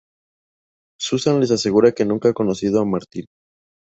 [1.07, 3.25] Susan les asegura que nunca ha conocido a Martin.